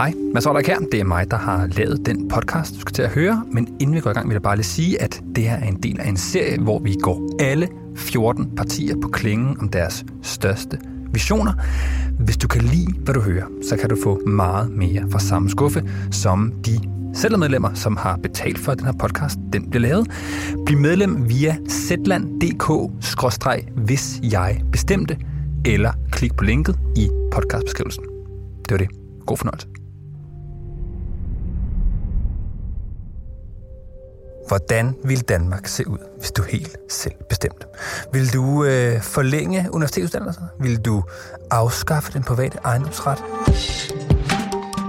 Hej, 0.00 0.12
Mads 0.34 0.46
Oller 0.46 0.62
her. 0.66 0.78
Det 0.92 1.00
er 1.00 1.04
mig, 1.04 1.30
der 1.30 1.36
har 1.36 1.66
lavet 1.66 2.06
den 2.06 2.28
podcast, 2.28 2.74
du 2.74 2.80
skal 2.80 2.92
til 2.92 3.02
at 3.02 3.10
høre. 3.10 3.44
Men 3.52 3.76
inden 3.80 3.96
vi 3.96 4.00
går 4.00 4.10
i 4.10 4.12
gang, 4.12 4.28
vil 4.28 4.34
jeg 4.34 4.42
bare 4.42 4.56
lige 4.56 4.64
sige, 4.64 5.02
at 5.02 5.22
det 5.36 5.44
her 5.44 5.56
er 5.56 5.66
en 5.66 5.82
del 5.82 6.00
af 6.00 6.08
en 6.08 6.16
serie, 6.16 6.60
hvor 6.60 6.78
vi 6.78 6.94
går 7.02 7.36
alle 7.40 7.68
14 7.96 8.56
partier 8.56 8.94
på 9.02 9.08
klingen 9.08 9.60
om 9.60 9.68
deres 9.68 10.04
største 10.22 10.78
visioner. 11.12 11.52
Hvis 12.18 12.36
du 12.36 12.48
kan 12.48 12.62
lide, 12.62 12.92
hvad 12.92 13.14
du 13.14 13.20
hører, 13.20 13.46
så 13.68 13.76
kan 13.76 13.88
du 13.88 13.96
få 14.02 14.20
meget 14.26 14.70
mere 14.70 15.10
fra 15.10 15.18
samme 15.18 15.50
skuffe, 15.50 15.82
som 16.10 16.52
de 16.66 16.80
medlemmer, 17.38 17.74
som 17.74 17.96
har 17.96 18.16
betalt 18.16 18.58
for, 18.58 18.72
at 18.72 18.78
den 18.78 18.86
her 18.86 18.94
podcast 18.98 19.38
den 19.52 19.70
bliver 19.70 19.82
lavet. 19.82 20.10
Bliv 20.66 20.78
medlem 20.78 21.28
via 21.28 21.56
zland.dk-hvis 21.68 23.40
jeg 24.22 24.62
bestemte, 24.72 25.16
eller 25.64 25.92
klik 26.12 26.36
på 26.36 26.44
linket 26.44 26.78
i 26.96 27.08
podcastbeskrivelsen. 27.32 28.04
Det 28.68 28.70
var 28.70 28.78
det. 28.78 28.88
God 29.26 29.36
fornøjelse. 29.36 29.69
Hvordan 34.50 34.96
vil 35.04 35.20
Danmark 35.20 35.66
se 35.66 35.88
ud, 35.88 35.98
hvis 36.18 36.30
du 36.30 36.42
helt 36.42 36.76
selv 36.88 37.14
bestemte? 37.28 37.66
Vil 38.12 38.32
du 38.32 38.64
øh, 38.64 39.02
forlænge 39.02 39.68
universitetsuddannelser? 39.72 40.42
Vil 40.60 40.84
du 40.84 41.02
afskaffe 41.50 42.12
den 42.12 42.22
private 42.22 42.58
ejendomsret? 42.64 43.18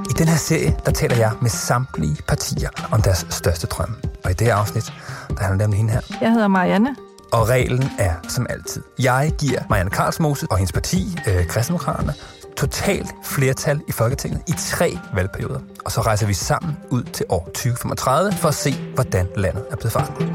I 0.09 0.13
den 0.17 0.27
her 0.27 0.37
serie, 0.37 0.77
der 0.85 0.91
taler 0.91 1.15
jeg 1.15 1.31
med 1.41 1.49
samtlige 1.49 2.17
partier 2.27 2.70
om 2.91 3.01
deres 3.01 3.25
største 3.29 3.67
drømme. 3.67 3.95
Og 4.23 4.31
i 4.31 4.34
det 4.34 4.47
her 4.47 4.55
afsnit, 4.55 4.93
der 5.29 5.43
handler 5.43 5.57
det 5.57 5.65
om 5.65 5.73
hende 5.73 5.91
her. 5.93 6.01
Jeg 6.21 6.31
hedder 6.31 6.48
Marianne. 6.48 6.95
Og 7.31 7.49
reglen 7.49 7.89
er 7.99 8.13
som 8.29 8.45
altid. 8.49 8.81
Jeg 8.99 9.31
giver 9.37 9.59
Marianne 9.70 9.91
Karlsmose 9.91 10.48
og 10.49 10.57
hendes 10.57 10.71
parti, 10.71 11.17
øh, 11.27 11.48
Kristendemokraterne, 11.48 12.13
totalt 12.61 13.15
flertal 13.23 13.81
i 13.88 13.91
Folketinget 13.91 14.41
i 14.47 14.51
tre 14.57 14.97
valgperioder. 15.13 15.59
Og 15.85 15.91
så 15.91 16.01
rejser 16.01 16.27
vi 16.27 16.34
sammen 16.34 16.77
ud 16.90 17.03
til 17.03 17.26
år 17.29 17.45
2035 17.45 18.31
for 18.31 18.48
at 18.48 18.55
se, 18.55 18.73
hvordan 18.93 19.27
landet 19.35 19.65
er 19.71 19.76
blevet 19.76 19.91
forandret. 19.91 20.27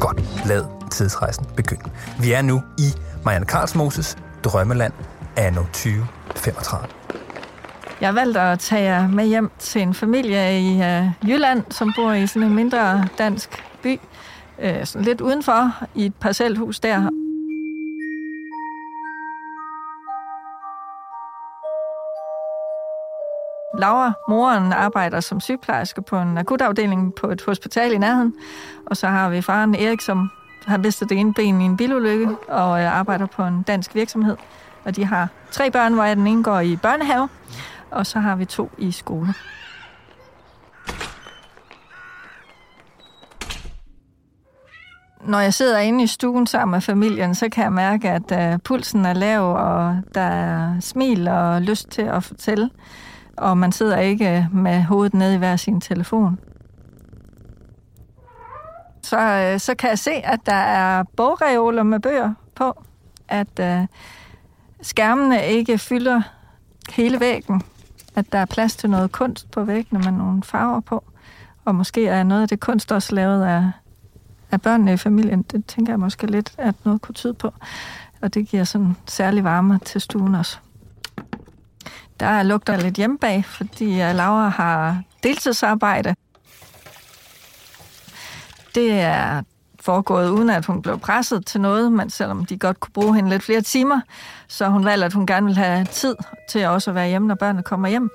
Godt, 0.00 0.46
lad 0.46 0.64
tidsrejsen 0.90 1.46
begynde. 1.56 1.90
Vi 2.20 2.32
er 2.32 2.42
nu 2.42 2.62
i 2.78 2.92
Marianne 3.24 3.46
Karlsmoses 3.46 4.16
drømmeland 4.44 4.92
anno 5.36 5.62
2035. 5.62 6.88
Jeg 8.00 8.08
har 8.08 8.14
valgt 8.14 8.36
at 8.36 8.58
tage 8.58 8.82
jer 8.82 9.08
med 9.08 9.26
hjem 9.26 9.50
til 9.58 9.82
en 9.82 9.94
familie 9.94 10.60
i 10.60 10.74
uh, 10.74 11.30
Jylland, 11.30 11.64
som 11.70 11.92
bor 11.96 12.12
i 12.12 12.26
sådan 12.26 12.48
en 12.48 12.54
mindre 12.54 13.08
dansk 13.18 13.64
by 13.82 14.00
øh, 14.58 14.86
sådan 14.86 15.04
lidt 15.04 15.20
udenfor 15.20 15.84
i 15.94 16.06
et 16.06 16.14
parcelhus 16.14 16.80
der. 16.80 17.08
Laura, 23.78 24.12
moren, 24.28 24.72
arbejder 24.72 25.20
som 25.20 25.40
sygeplejerske 25.40 26.02
på 26.02 26.18
en 26.18 26.38
akutafdeling 26.38 27.14
på 27.14 27.30
et 27.30 27.42
hospital 27.46 27.92
i 27.92 27.98
nærheden. 27.98 28.34
Og 28.86 28.96
så 28.96 29.06
har 29.06 29.30
vi 29.30 29.42
faren 29.42 29.74
Erik, 29.74 30.00
som 30.00 30.30
har 30.66 30.78
mistet 30.78 31.08
det 31.08 31.18
ene 31.18 31.34
ben 31.34 31.60
i 31.60 31.64
en 31.64 31.76
bilulykke 31.76 32.28
og 32.48 32.80
øh, 32.80 32.98
arbejder 32.98 33.26
på 33.26 33.44
en 33.44 33.62
dansk 33.62 33.94
virksomhed. 33.94 34.36
Og 34.84 34.96
de 34.96 35.04
har 35.04 35.28
tre 35.50 35.70
børn, 35.70 35.94
hvor 35.94 36.04
den 36.04 36.26
ene 36.26 36.42
går 36.42 36.60
i 36.60 36.76
børnehave, 36.76 37.28
og 37.90 38.06
så 38.06 38.18
har 38.18 38.36
vi 38.36 38.44
to 38.44 38.70
i 38.78 38.90
skole. 38.90 39.34
Når 45.26 45.40
jeg 45.40 45.54
sidder 45.54 45.78
inde 45.78 46.04
i 46.04 46.06
stuen 46.06 46.46
sammen 46.46 46.72
med 46.72 46.80
familien, 46.80 47.34
så 47.34 47.48
kan 47.48 47.64
jeg 47.64 47.72
mærke, 47.72 48.10
at 48.10 48.54
uh, 48.54 48.60
pulsen 48.60 49.06
er 49.06 49.12
lav, 49.12 49.54
og 49.54 49.98
der 50.14 50.20
er 50.20 50.80
smil 50.80 51.28
og 51.28 51.62
lyst 51.62 51.88
til 51.88 52.02
at 52.02 52.24
fortælle. 52.24 52.70
Og 53.36 53.58
man 53.58 53.72
sidder 53.72 53.98
ikke 53.98 54.36
øh, 54.36 54.54
med 54.54 54.82
hovedet 54.82 55.14
nede 55.14 55.34
i 55.34 55.38
hver 55.38 55.56
sin 55.56 55.80
telefon. 55.80 56.38
Så, 59.02 59.52
uh, 59.52 59.60
så 59.60 59.74
kan 59.74 59.90
jeg 59.90 59.98
se, 59.98 60.10
at 60.10 60.40
der 60.46 60.52
er 60.52 61.02
bogreoler 61.16 61.82
med 61.82 62.00
bøger 62.00 62.34
på. 62.54 62.82
At 63.28 63.60
uh, 63.60 63.86
skærmene 64.82 65.46
ikke 65.46 65.78
fylder 65.78 66.22
hele 66.90 67.20
væggen. 67.20 67.62
At 68.16 68.32
der 68.32 68.38
er 68.38 68.44
plads 68.44 68.76
til 68.76 68.90
noget 68.90 69.12
kunst 69.12 69.50
på 69.50 69.64
væggene 69.64 70.00
med 70.04 70.12
nogle 70.18 70.42
farver 70.42 70.80
på. 70.80 71.04
Og 71.64 71.74
måske 71.74 72.06
er 72.06 72.22
noget 72.22 72.42
af 72.42 72.48
det 72.48 72.60
kunst 72.60 72.92
også 72.92 73.14
lavet 73.14 73.44
af 73.44 73.70
af 74.52 74.62
børnene 74.62 74.92
i 74.92 74.96
familien, 74.96 75.42
det 75.42 75.66
tænker 75.66 75.92
jeg 75.92 76.00
måske 76.00 76.26
lidt, 76.26 76.52
at 76.58 76.74
noget 76.84 77.02
kunne 77.02 77.14
tyde 77.14 77.34
på. 77.34 77.54
Og 78.20 78.34
det 78.34 78.48
giver 78.48 78.64
sådan 78.64 78.96
særlig 79.06 79.44
varme 79.44 79.80
til 79.84 80.00
stuen 80.00 80.34
også. 80.34 80.58
Der 82.20 82.42
lugter 82.42 82.76
lidt 82.76 82.94
hjemme 82.94 83.18
bag, 83.18 83.44
fordi 83.44 84.02
øh, 84.02 84.14
Laura 84.14 84.48
har 84.48 85.02
deltidsarbejde. 85.22 86.14
Det 88.74 89.00
er 89.00 89.42
foregået 89.80 90.30
uden 90.30 90.50
at 90.50 90.64
hun 90.64 90.82
blev 90.82 90.98
presset 90.98 91.46
til 91.46 91.60
noget, 91.60 91.92
men 91.92 92.10
selvom 92.10 92.44
de 92.44 92.58
godt 92.58 92.80
kunne 92.80 92.92
bruge 92.92 93.14
hende 93.14 93.30
lidt 93.30 93.42
flere 93.42 93.60
timer, 93.60 94.00
så 94.48 94.68
hun 94.68 94.84
valgte, 94.84 95.06
at 95.06 95.12
hun 95.12 95.26
gerne 95.26 95.46
vil 95.46 95.56
have 95.56 95.84
tid 95.84 96.16
til 96.50 96.66
også 96.66 96.90
at 96.90 96.94
være 96.94 97.08
hjemme, 97.08 97.28
når 97.28 97.34
børnene 97.34 97.62
kommer 97.62 97.88
hjem. 97.88 98.10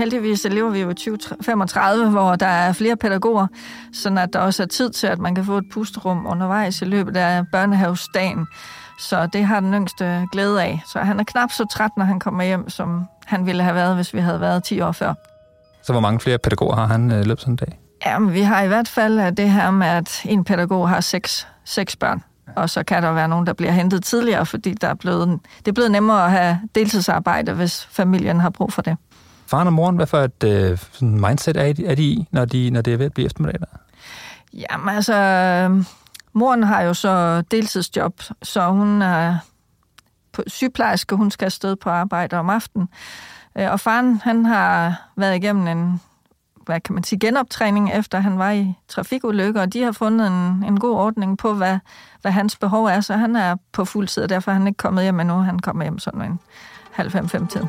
Heldigvis 0.00 0.46
lever 0.50 0.70
vi 0.70 0.80
jo 0.80 0.90
i 0.90 0.94
2035, 0.94 2.10
hvor 2.10 2.36
der 2.36 2.46
er 2.46 2.72
flere 2.72 2.96
pædagoger, 2.96 3.46
så 3.92 4.16
at 4.18 4.32
der 4.32 4.38
også 4.38 4.62
er 4.62 4.66
tid 4.66 4.90
til, 4.90 5.06
at 5.06 5.18
man 5.18 5.34
kan 5.34 5.44
få 5.44 5.58
et 5.58 5.64
pusterum 5.72 6.26
undervejs 6.26 6.82
i 6.82 6.84
løbet 6.84 7.16
af 7.16 7.44
børnehavsdagen. 7.52 8.46
Så 8.98 9.26
det 9.26 9.44
har 9.44 9.60
den 9.60 9.74
yngste 9.74 10.26
glæde 10.32 10.62
af. 10.62 10.82
Så 10.92 10.98
han 10.98 11.20
er 11.20 11.24
knap 11.24 11.52
så 11.52 11.64
træt, 11.72 11.90
når 11.96 12.04
han 12.04 12.20
kommer 12.20 12.44
hjem, 12.44 12.68
som 12.68 13.04
han 13.26 13.46
ville 13.46 13.62
have 13.62 13.74
været, 13.74 13.94
hvis 13.94 14.14
vi 14.14 14.18
havde 14.18 14.40
været 14.40 14.64
10 14.64 14.80
år 14.80 14.92
før. 14.92 15.14
Så 15.82 15.92
hvor 15.92 16.00
mange 16.00 16.20
flere 16.20 16.38
pædagoger 16.38 16.76
har 16.76 16.86
han 16.86 17.12
øh, 17.12 17.24
løbet 17.24 17.40
sådan 17.40 17.52
en 17.52 17.56
dag? 17.56 17.78
Jamen, 18.06 18.32
vi 18.32 18.40
har 18.40 18.62
i 18.62 18.68
hvert 18.68 18.88
fald 18.88 19.36
det 19.36 19.50
her 19.50 19.70
med, 19.70 19.86
at 19.86 20.22
en 20.24 20.44
pædagog 20.44 20.88
har 20.88 21.00
seks, 21.00 21.48
seks 21.64 21.96
børn. 21.96 22.22
Og 22.56 22.70
så 22.70 22.82
kan 22.82 23.02
der 23.02 23.12
være 23.12 23.28
nogen, 23.28 23.46
der 23.46 23.52
bliver 23.52 23.72
hentet 23.72 24.04
tidligere, 24.04 24.46
fordi 24.46 24.74
der 24.74 24.88
er 24.88 24.94
blevet, 24.94 25.40
det 25.58 25.68
er 25.68 25.72
blevet 25.72 25.90
nemmere 25.90 26.24
at 26.24 26.30
have 26.30 26.60
deltidsarbejde, 26.74 27.52
hvis 27.52 27.88
familien 27.90 28.40
har 28.40 28.50
brug 28.50 28.72
for 28.72 28.82
det 28.82 28.96
faren 29.50 29.66
og 29.66 29.72
moren, 29.72 29.96
hvad 29.96 30.06
for 30.06 30.18
et 30.18 30.44
øh, 30.44 30.78
sådan 30.92 31.20
mindset 31.20 31.56
er 31.56 31.72
de, 31.72 31.86
er 31.86 31.94
de 31.94 32.02
i, 32.02 32.26
når, 32.30 32.44
de, 32.44 32.70
når 32.70 32.80
det 32.80 32.92
er 32.92 32.96
ved 32.96 33.06
at 33.06 33.12
blive 33.12 33.26
eftermiddag? 33.26 33.60
Jamen 34.52 34.88
altså, 34.88 35.14
moren 36.32 36.62
har 36.62 36.82
jo 36.82 36.94
så 36.94 37.40
deltidsjob, 37.40 38.22
så 38.42 38.68
hun 38.68 39.02
er 39.02 39.36
på 40.32 40.42
sygeplejerske, 40.46 41.16
hun 41.16 41.30
skal 41.30 41.46
afsted 41.46 41.76
på 41.76 41.90
arbejde 41.90 42.36
om 42.36 42.50
aftenen. 42.50 42.88
Øh, 43.58 43.70
og 43.72 43.80
faren, 43.80 44.20
han 44.24 44.44
har 44.44 45.02
været 45.16 45.36
igennem 45.36 45.66
en 45.66 46.00
hvad 46.66 46.80
kan 46.80 46.94
man 46.94 47.04
sige, 47.04 47.18
genoptræning, 47.18 47.92
efter 47.92 48.20
han 48.20 48.38
var 48.38 48.50
i 48.50 48.74
trafikulykker, 48.88 49.60
og 49.60 49.72
de 49.72 49.82
har 49.82 49.92
fundet 49.92 50.26
en, 50.26 50.64
en 50.66 50.80
god 50.80 50.96
ordning 50.96 51.38
på, 51.38 51.54
hvad, 51.54 51.78
hvad 52.20 52.32
hans 52.32 52.56
behov 52.56 52.84
er, 52.84 53.00
så 53.00 53.14
han 53.14 53.36
er 53.36 53.56
på 53.72 53.84
fuld 53.84 54.08
tid, 54.08 54.22
og 54.22 54.28
derfor 54.28 54.50
er 54.50 54.54
han 54.54 54.66
ikke 54.66 54.76
kommet 54.76 55.02
hjem 55.04 55.20
endnu. 55.20 55.34
Han 55.34 55.58
kommer 55.58 55.84
hjem 55.84 55.98
sådan 55.98 56.22
en 56.22 56.40
halv 56.92 57.10
fem, 57.10 57.28
fem 57.28 57.46
tid 57.46 57.62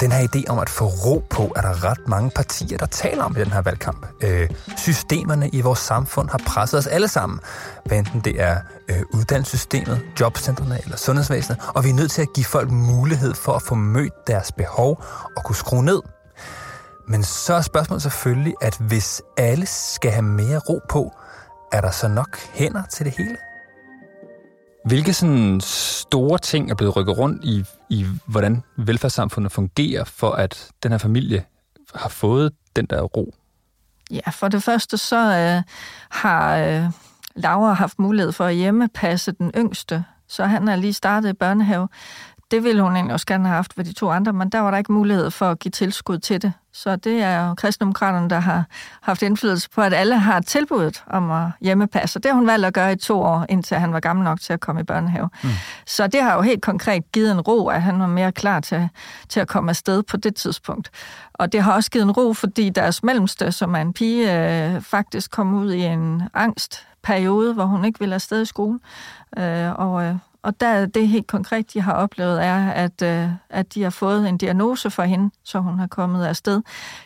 den 0.00 0.12
her 0.12 0.28
idé 0.28 0.44
om 0.48 0.58
at 0.58 0.68
få 0.68 0.84
ro 0.84 1.24
på, 1.30 1.52
er 1.56 1.60
der 1.60 1.84
ret 1.84 2.08
mange 2.08 2.30
partier, 2.30 2.78
der 2.78 2.86
taler 2.86 3.24
om 3.24 3.36
i 3.36 3.40
den 3.40 3.52
her 3.52 3.62
valgkamp. 3.62 4.06
Øh, 4.20 4.50
systemerne 4.76 5.48
i 5.48 5.60
vores 5.60 5.78
samfund 5.78 6.28
har 6.28 6.40
presset 6.46 6.78
os 6.78 6.86
alle 6.86 7.08
sammen, 7.08 7.40
hvad 7.84 7.98
enten 7.98 8.20
det 8.20 8.40
er 8.42 8.56
øh, 8.88 9.02
uddannelsessystemet, 9.12 10.00
jobcentrene 10.20 10.80
eller 10.84 10.96
sundhedsvæsenet, 10.96 11.58
og 11.74 11.84
vi 11.84 11.90
er 11.90 11.94
nødt 11.94 12.10
til 12.10 12.22
at 12.22 12.28
give 12.34 12.44
folk 12.44 12.70
mulighed 12.70 13.34
for 13.34 13.52
at 13.52 13.62
få 13.62 13.74
mødt 13.74 14.26
deres 14.26 14.52
behov 14.52 15.02
og 15.36 15.44
kunne 15.44 15.56
skrue 15.56 15.84
ned. 15.84 16.00
Men 17.08 17.22
så 17.22 17.54
er 17.54 17.60
spørgsmålet 17.60 18.02
selvfølgelig, 18.02 18.54
at 18.60 18.76
hvis 18.80 19.22
alle 19.36 19.66
skal 19.66 20.10
have 20.10 20.22
mere 20.22 20.58
ro 20.58 20.80
på, 20.88 21.12
er 21.72 21.80
der 21.80 21.90
så 21.90 22.08
nok 22.08 22.38
hænder 22.52 22.82
til 22.90 23.06
det 23.06 23.14
hele? 23.18 23.36
Hvilke 24.88 25.12
sådan 25.12 25.60
store 25.60 26.38
ting 26.38 26.70
er 26.70 26.74
blevet 26.74 26.96
rykket 26.96 27.18
rundt 27.18 27.44
i, 27.44 27.64
i, 27.90 28.06
hvordan 28.26 28.62
velfærdssamfundet 28.76 29.52
fungerer, 29.52 30.04
for 30.04 30.30
at 30.30 30.70
den 30.82 30.90
her 30.90 30.98
familie 30.98 31.44
har 31.94 32.08
fået 32.08 32.52
den 32.76 32.86
der 32.86 33.02
ro? 33.02 33.34
Ja, 34.10 34.30
for 34.30 34.48
det 34.48 34.62
første 34.62 34.96
så 34.96 35.16
øh, 35.16 35.62
har 36.10 36.56
øh, 36.56 36.84
Laura 37.34 37.72
haft 37.72 37.98
mulighed 37.98 38.32
for 38.32 38.44
at 38.44 38.54
hjemmepasse 38.54 39.32
den 39.32 39.52
yngste, 39.56 40.04
så 40.28 40.44
han 40.44 40.68
er 40.68 40.76
lige 40.76 40.92
startet 40.92 41.30
i 41.30 41.32
børnehave 41.32 41.88
det 42.50 42.64
ville 42.64 42.82
hun 42.82 42.94
egentlig 42.96 43.12
også 43.12 43.26
gerne 43.26 43.48
have 43.48 43.54
haft 43.54 43.78
ved 43.78 43.84
de 43.84 43.92
to 43.92 44.10
andre, 44.10 44.32
men 44.32 44.48
der 44.48 44.58
var 44.58 44.70
der 44.70 44.78
ikke 44.78 44.92
mulighed 44.92 45.30
for 45.30 45.50
at 45.50 45.58
give 45.58 45.70
tilskud 45.70 46.18
til 46.18 46.42
det. 46.42 46.52
Så 46.72 46.96
det 46.96 47.22
er 47.22 47.48
jo 47.48 47.54
kristendemokraterne, 47.54 48.30
der 48.30 48.40
har 48.40 48.64
haft 49.02 49.22
indflydelse 49.22 49.70
på, 49.70 49.80
at 49.80 49.94
alle 49.94 50.18
har 50.18 50.40
tilbuddet 50.40 51.04
om 51.06 51.30
at 51.30 51.46
hjemmepasse. 51.60 52.18
Og 52.18 52.22
det 52.22 52.30
har 52.30 52.36
hun 52.36 52.46
valgt 52.46 52.66
at 52.66 52.74
gøre 52.74 52.92
i 52.92 52.96
to 52.96 53.20
år, 53.20 53.46
indtil 53.48 53.76
han 53.76 53.92
var 53.92 54.00
gammel 54.00 54.24
nok 54.24 54.40
til 54.40 54.52
at 54.52 54.60
komme 54.60 54.80
i 54.80 54.84
børnehave. 54.84 55.30
Mm. 55.42 55.48
Så 55.86 56.06
det 56.06 56.22
har 56.22 56.34
jo 56.34 56.40
helt 56.40 56.62
konkret 56.62 57.12
givet 57.12 57.32
en 57.32 57.40
ro, 57.40 57.68
at 57.68 57.82
han 57.82 58.00
var 58.00 58.06
mere 58.06 58.32
klar 58.32 58.60
til, 58.60 58.88
til 59.28 59.40
at 59.40 59.48
komme 59.48 59.70
afsted 59.70 60.02
på 60.02 60.16
det 60.16 60.36
tidspunkt. 60.36 60.90
Og 61.34 61.52
det 61.52 61.62
har 61.62 61.72
også 61.72 61.90
givet 61.90 62.04
en 62.04 62.10
ro, 62.10 62.32
fordi 62.32 62.70
deres 62.70 63.02
mellemste, 63.02 63.52
som 63.52 63.74
er 63.74 63.80
en 63.80 63.92
pige, 63.92 64.48
øh, 64.74 64.82
faktisk 64.82 65.30
kom 65.30 65.54
ud 65.54 65.72
i 65.72 65.82
en 65.84 66.22
angstperiode, 66.34 67.54
hvor 67.54 67.64
hun 67.64 67.84
ikke 67.84 67.98
ville 68.00 68.14
afsted 68.14 68.42
i 68.42 68.44
skole. 68.44 68.78
Øh, 69.38 69.72
og 69.72 70.04
øh, 70.04 70.14
og 70.42 70.60
der 70.60 70.86
det 70.86 71.08
helt 71.08 71.26
konkret, 71.26 71.72
de 71.74 71.80
har 71.80 71.92
oplevet, 71.92 72.44
er, 72.44 72.70
at, 72.70 73.02
øh, 73.02 73.30
at 73.50 73.74
de 73.74 73.82
har 73.82 73.90
fået 73.90 74.28
en 74.28 74.38
diagnose 74.38 74.90
for 74.90 75.02
hende, 75.02 75.30
så 75.44 75.58
hun 75.58 75.78
har 75.78 75.86
kommet 75.86 76.26
afsted 76.26 76.62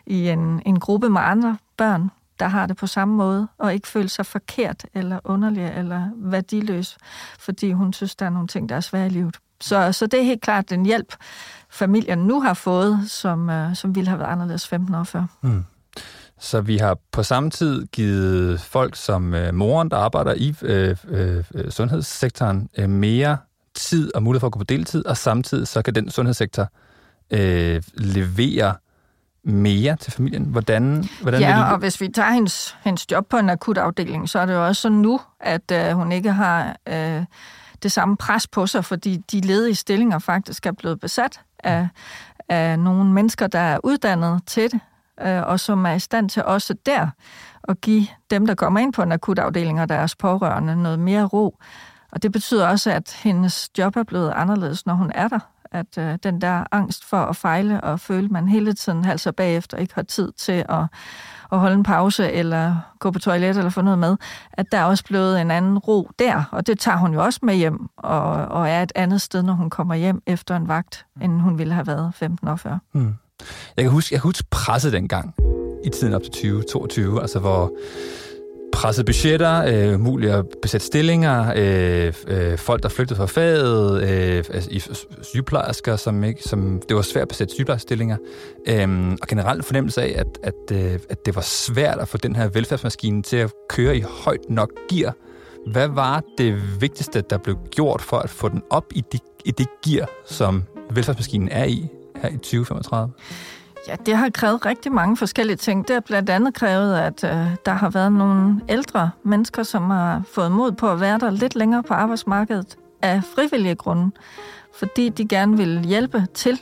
i 0.07 0.29
en, 0.29 0.63
en 0.67 0.81
gruppe 0.81 1.11
med 1.11 1.21
andre 1.25 1.57
børn, 1.77 2.11
der 2.41 2.49
har 2.49 2.67
det 2.67 2.77
på 2.77 2.87
samme 2.87 3.15
måde, 3.15 3.49
og 3.59 3.75
ikke 3.75 3.89
føler 3.89 4.09
sig 4.09 4.27
forkert 4.27 4.87
eller 4.95 5.21
underlig 5.25 5.73
eller 5.77 6.09
værdiløs, 6.17 6.99
fordi 7.39 7.73
hun 7.73 7.93
synes, 7.93 8.17
der 8.17 8.27
er 8.27 8.31
nogle 8.31 8.49
ting, 8.49 8.69
der 8.69 8.77
er 8.77 8.81
svære 8.81 9.07
i 9.07 9.11
livet. 9.11 9.39
Så, 9.61 9.93
så 9.93 10.07
det 10.07 10.21
er 10.21 10.25
helt 10.25 10.43
klart 10.43 10.71
den 10.71 10.87
hjælp, 10.87 11.15
familien 11.71 12.19
nu 12.19 12.41
har 12.41 12.55
fået, 12.55 13.11
som, 13.11 13.51
øh, 13.51 13.77
som 13.77 13.95
ville 13.95 14.09
have 14.09 14.19
været 14.19 14.33
anderledes 14.33 14.69
15 14.69 14.95
år 14.95 15.05
før. 15.05 15.25
Mm. 15.43 15.65
Så 16.43 16.61
vi 16.61 16.77
har 16.77 16.99
på 17.13 17.23
samme 17.23 17.51
tid 17.51 17.87
givet 17.87 18.61
folk 18.61 18.97
som 18.97 19.35
øh, 19.35 19.55
moren, 19.55 19.91
der 19.91 19.97
arbejder 19.97 20.35
i 20.35 20.55
øh, 20.63 20.97
øh, 21.09 21.45
sundhedssektoren, 21.71 22.69
øh, 22.79 22.89
mere 22.89 23.37
tid 23.75 24.15
og 24.15 24.23
mulighed 24.23 24.41
for 24.41 24.47
at 24.47 24.53
gå 24.53 24.59
på 24.59 24.65
deltid, 24.65 25.07
og 25.07 25.17
samtidig 25.17 25.69
så 25.69 25.83
kan 25.83 25.95
den 25.95 26.11
sundhedssektor 26.11 26.69
øh, 27.31 27.83
levere 27.95 28.75
mere 29.45 29.97
til 29.97 30.13
familien? 30.13 30.45
Hvordan, 30.45 31.09
hvordan 31.21 31.41
ja, 31.41 31.65
vil 31.65 31.73
og 31.73 31.79
hvis 31.79 32.01
vi 32.01 32.09
tager 32.09 32.31
hendes, 32.31 32.77
hendes 32.85 33.11
job 33.11 33.27
på 33.29 33.37
en 33.37 33.51
akutafdeling, 33.51 34.29
så 34.29 34.39
er 34.39 34.47
det 34.47 34.53
jo 34.53 34.67
også 34.67 34.83
sådan 34.83 34.99
nu, 34.99 35.21
at 35.41 35.71
øh, 35.73 35.91
hun 35.93 36.13
ikke 36.13 36.33
har 36.33 36.77
øh, 36.89 37.25
det 37.83 37.93
samme 37.93 38.17
pres 38.17 38.47
på 38.47 38.67
sig, 38.67 38.85
fordi 38.85 39.17
de 39.33 39.41
ledige 39.41 39.75
stillinger 39.75 40.19
faktisk 40.19 40.67
er 40.67 40.73
blevet 40.73 41.01
besat 41.01 41.41
af, 41.59 41.89
af 42.49 42.79
nogle 42.79 43.13
mennesker, 43.13 43.47
der 43.47 43.59
er 43.59 43.79
uddannet 43.85 44.41
til 44.47 44.71
det, 44.73 44.81
øh, 45.21 45.43
og 45.43 45.61
som 45.61 45.87
er 45.87 45.93
i 45.93 45.99
stand 45.99 46.29
til 46.29 46.45
også 46.45 46.75
der 46.87 47.09
at 47.69 47.81
give 47.81 48.07
dem, 48.31 48.47
der 48.47 48.55
kommer 48.55 48.81
ind 48.81 48.93
på 48.93 49.03
en 49.03 49.13
akutafdeling 49.13 49.81
og 49.81 49.89
deres 49.89 50.17
pårørende, 50.17 50.83
noget 50.83 50.99
mere 50.99 51.25
ro. 51.25 51.59
Og 52.13 52.23
det 52.23 52.33
betyder 52.33 52.69
også, 52.69 52.91
at 52.91 53.19
hendes 53.23 53.71
job 53.79 53.97
er 53.97 54.03
blevet 54.03 54.33
anderledes, 54.37 54.87
når 54.87 54.95
hun 54.95 55.13
er 55.15 55.29
der. 55.29 55.39
At 55.73 55.99
øh, 55.99 56.19
den 56.23 56.41
der 56.41 56.65
angst 56.73 57.05
for 57.05 57.17
at 57.17 57.37
fejle 57.37 57.81
og 57.81 58.01
føle, 58.01 58.25
at 58.25 58.31
man 58.31 58.49
hele 58.49 58.73
tiden 58.73 59.05
halser 59.05 59.31
bagefter 59.31 59.77
ikke 59.77 59.95
har 59.95 60.03
tid 60.03 60.33
til 60.33 60.65
at, 60.69 60.85
at 61.53 61.59
holde 61.59 61.75
en 61.75 61.83
pause 61.83 62.33
eller 62.33 62.77
gå 62.99 63.11
på 63.11 63.19
toilet 63.19 63.57
eller 63.57 63.71
få 63.71 63.83
noget 63.83 63.99
med, 63.99 64.17
at 64.53 64.73
der 64.73 64.79
er 64.79 64.85
også 64.85 65.05
blevet 65.05 65.41
en 65.41 65.51
anden 65.51 65.79
ro 65.79 66.11
der. 66.19 66.45
Og 66.51 66.67
det 66.67 66.79
tager 66.79 66.99
hun 66.99 67.15
jo 67.15 67.25
også 67.25 67.41
med 67.43 67.55
hjem 67.55 67.89
og, 67.97 68.31
og 68.33 68.69
er 68.69 68.83
et 68.83 68.93
andet 68.95 69.21
sted, 69.21 69.43
når 69.43 69.53
hun 69.53 69.71
kommer 69.71 69.95
hjem 69.95 70.23
efter 70.27 70.57
en 70.57 70.69
vagt, 70.69 71.07
end 71.21 71.41
hun 71.41 71.59
ville 71.59 71.75
have 71.75 71.87
været 71.87 72.15
15 72.15 72.49
år 72.49 72.57
før. 72.57 72.79
Mm. 72.93 73.15
Jeg 73.77 73.85
kan 73.85 73.93
huske, 73.93 74.15
jeg 74.15 74.21
kan 74.21 74.29
huske 74.29 74.45
presset 74.51 74.93
dengang, 74.93 75.35
i 75.85 75.89
tiden 75.89 76.15
op 76.15 76.23
til 76.23 76.31
2022, 76.31 77.21
altså 77.21 77.39
hvor 77.39 77.73
presset 78.73 79.07
budgetter, 79.07 79.65
øh, 79.67 80.01
muligt 80.01 80.33
at 80.33 80.45
besætte 80.63 80.87
stillinger, 80.87 81.53
øh, 81.57 82.13
øh, 82.27 82.59
folk, 82.59 82.83
der 82.83 82.89
flygtede 82.89 83.17
fra 83.17 83.27
faget, 83.27 84.03
øh, 84.03 84.45
altså, 84.55 85.07
sygeplejersker, 85.23 85.97
som, 85.97 86.25
ikke, 86.25 86.43
som 86.43 86.83
det 86.89 86.97
var 86.97 87.03
svært 87.03 87.23
at 87.23 87.29
besætte 87.29 87.55
sygeplejerskestillinger, 87.55 88.17
øh, 88.69 89.13
og 89.23 89.29
generelt 89.29 89.65
fornemmelse 89.65 90.03
af, 90.03 90.15
at, 90.17 90.39
at, 90.43 90.77
øh, 90.77 90.99
at 91.11 91.27
det 91.27 91.35
var 91.37 91.41
svært 91.41 91.99
at 91.99 92.09
få 92.09 92.17
den 92.17 92.37
her 92.37 92.49
velfærdsmaskine 92.49 93.23
til 93.23 93.37
at 93.37 93.53
køre 93.69 93.97
i 93.97 94.01
højt 94.25 94.51
nok 94.51 94.71
gear. 94.91 95.15
Hvad 95.67 95.89
var 95.89 96.23
det 96.39 96.81
vigtigste, 96.81 97.21
der 97.31 97.39
blev 97.39 97.57
gjort 97.71 98.03
for 98.03 98.19
at 98.19 98.31
få 98.31 98.49
den 98.49 98.63
op 98.71 98.85
i, 98.95 99.05
de, 99.13 99.19
i 99.45 99.51
det 99.51 99.67
gear, 99.85 100.09
som 100.27 100.65
velfærdsmaskinen 100.91 101.49
er 101.49 101.65
i 101.65 101.89
her 102.23 102.29
i 102.29 102.37
2035? 102.37 103.13
Ja, 103.89 103.97
det 104.07 104.17
har 104.17 104.31
krævet 104.31 104.67
rigtig 104.67 104.93
mange 104.93 105.17
forskellige 105.17 105.57
ting. 105.57 105.89
Det 105.89 105.95
har 105.95 106.01
blandt 106.01 106.31
andet 106.31 106.55
krævet, 106.55 106.97
at 106.97 107.25
øh, 107.25 107.57
der 107.67 107.73
har 107.73 107.91
været 107.91 108.13
nogle 108.13 108.61
ældre 108.69 109.11
mennesker, 109.25 109.63
som 109.63 109.91
har 109.91 110.23
fået 110.33 110.53
mod 110.53 110.73
på 110.73 110.91
at 110.91 111.01
være 111.01 111.19
der 111.19 111.31
lidt 111.31 111.55
længere 111.55 111.83
på 111.83 111.95
arbejdsmarkedet 111.95 112.77
af 113.03 113.23
frivillige 113.35 113.75
grunde, 113.75 114.11
fordi 114.75 115.09
de 115.09 115.29
gerne 115.29 115.57
vil 115.57 115.85
hjælpe 115.85 116.27
til. 116.35 116.61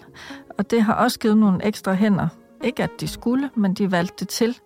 Og 0.58 0.70
det 0.70 0.82
har 0.82 0.94
også 0.94 1.18
givet 1.18 1.36
nogle 1.36 1.64
ekstra 1.64 1.94
hænder. 1.94 2.28
Ikke 2.64 2.82
at 2.82 2.90
de 3.00 3.08
skulle, 3.08 3.50
men 3.54 3.74
de 3.74 3.92
valgte 3.92 4.14
det 4.18 4.28
til. 4.28 4.58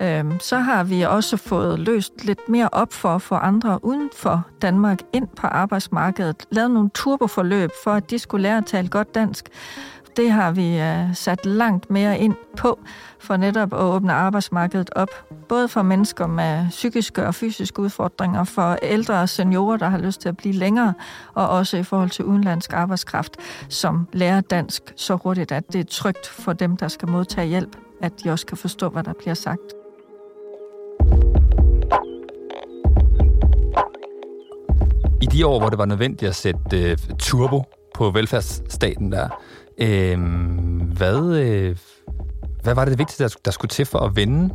Øhm, 0.00 0.40
så 0.40 0.58
har 0.58 0.84
vi 0.84 1.02
også 1.02 1.36
fået 1.36 1.78
løst 1.78 2.24
lidt 2.24 2.48
mere 2.48 2.68
op 2.72 2.92
for 2.92 3.08
at 3.08 3.22
få 3.22 3.34
andre 3.34 3.84
uden 3.84 4.10
for 4.16 4.46
Danmark 4.62 4.98
ind 5.12 5.28
på 5.28 5.46
arbejdsmarkedet. 5.46 6.46
Lavet 6.50 6.70
nogle 6.70 6.90
turboforløb 6.94 7.70
for, 7.84 7.92
at 7.92 8.10
de 8.10 8.18
skulle 8.18 8.42
lære 8.42 8.56
at 8.56 8.66
tale 8.66 8.88
godt 8.88 9.14
dansk. 9.14 9.48
Det 10.16 10.30
har 10.30 10.50
vi 10.50 10.80
uh, 10.80 11.14
sat 11.14 11.46
langt 11.46 11.90
mere 11.90 12.18
ind 12.18 12.34
på 12.56 12.78
for 13.18 13.36
netop 13.36 13.72
at 13.72 13.80
åbne 13.80 14.12
arbejdsmarkedet 14.12 14.90
op. 14.96 15.08
Både 15.48 15.68
for 15.68 15.82
mennesker 15.82 16.26
med 16.26 16.66
psykiske 16.70 17.26
og 17.26 17.34
fysiske 17.34 17.80
udfordringer, 17.80 18.44
for 18.44 18.78
ældre 18.82 19.20
og 19.20 19.28
seniorer, 19.28 19.76
der 19.76 19.88
har 19.88 19.98
lyst 19.98 20.20
til 20.20 20.28
at 20.28 20.36
blive 20.36 20.54
længere, 20.54 20.94
og 21.34 21.48
også 21.48 21.76
i 21.76 21.82
forhold 21.82 22.10
til 22.10 22.24
udenlandsk 22.24 22.72
arbejdskraft, 22.72 23.36
som 23.68 24.08
lærer 24.12 24.40
dansk 24.40 24.92
så 24.96 25.14
hurtigt, 25.14 25.52
at 25.52 25.72
det 25.72 25.80
er 25.80 25.84
trygt 25.84 26.26
for 26.26 26.52
dem, 26.52 26.76
der 26.76 26.88
skal 26.88 27.08
modtage 27.08 27.46
hjælp, 27.46 27.76
at 28.02 28.12
de 28.24 28.30
også 28.30 28.46
kan 28.46 28.56
forstå, 28.56 28.88
hvad 28.88 29.02
der 29.02 29.12
bliver 29.12 29.34
sagt. 29.34 29.60
I 35.22 35.26
de 35.26 35.46
år, 35.46 35.58
hvor 35.58 35.68
det 35.68 35.78
var 35.78 35.84
nødvendigt 35.84 36.28
at 36.28 36.34
sætte 36.34 36.92
uh, 36.92 37.16
turbo 37.18 37.64
på 37.94 38.10
velfærdsstaten 38.10 39.12
der, 39.12 39.28
uh, 39.82 40.20
hvad, 40.96 41.18
uh, 41.18 41.76
hvad 42.62 42.74
var 42.74 42.84
det, 42.84 42.90
det 42.90 42.98
vigtigste, 42.98 43.24
der, 43.24 43.36
der 43.44 43.50
skulle 43.50 43.68
til 43.68 43.86
for 43.86 43.98
at 43.98 44.16
vende 44.16 44.54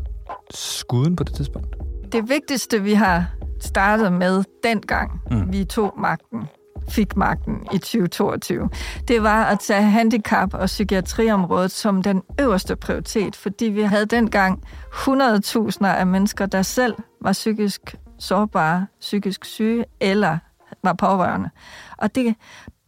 skuden 0.51 1.15
på 1.15 1.23
det 1.23 1.35
tidspunkt? 1.35 1.75
Det 2.11 2.29
vigtigste, 2.29 2.81
vi 2.83 2.93
har 2.93 3.25
startet 3.59 4.13
med 4.13 4.43
dengang, 4.63 5.21
mm. 5.31 5.53
vi 5.53 5.65
tog 5.65 5.93
magten, 5.97 6.43
fik 6.89 7.15
magten 7.15 7.55
i 7.73 7.77
2022, 7.77 8.69
det 9.07 9.23
var 9.23 9.43
at 9.43 9.59
tage 9.59 9.91
handicap- 9.91 10.53
og 10.53 10.65
psykiatriområdet 10.65 11.71
som 11.71 12.03
den 12.03 12.21
øverste 12.39 12.75
prioritet, 12.75 13.35
fordi 13.35 13.65
vi 13.65 13.81
havde 13.81 14.05
dengang 14.05 14.63
100.000 14.91 15.85
af 15.85 16.07
mennesker, 16.07 16.45
der 16.45 16.61
selv 16.61 16.95
var 17.21 17.31
psykisk 17.31 17.95
sårbare, 18.19 18.87
psykisk 18.99 19.45
syge 19.45 19.85
eller 19.99 20.37
var 20.83 20.93
pårørende. 20.93 21.49
Og 21.97 22.15
det 22.15 22.35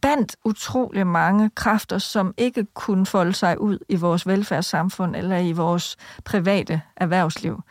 bandt 0.00 0.36
utrolig 0.44 1.06
mange 1.06 1.50
kræfter, 1.50 1.98
som 1.98 2.34
ikke 2.36 2.66
kunne 2.74 3.06
folde 3.06 3.32
sig 3.32 3.60
ud 3.60 3.78
i 3.88 3.96
vores 3.96 4.26
velfærdssamfund 4.26 5.16
eller 5.16 5.38
i 5.38 5.52
vores 5.52 5.96
private 6.24 6.82
erhvervsliv. 6.96 7.62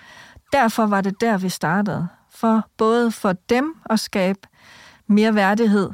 Derfor 0.54 0.86
var 0.86 1.02
det 1.02 1.22
der, 1.22 1.38
vi 1.38 1.50
startede. 1.50 2.08
For 2.30 2.70
både 2.78 3.12
for 3.12 3.34
dem 3.34 3.76
at 3.90 4.00
skabe 4.00 4.40
mere 5.08 5.36
værdighed 5.36 5.90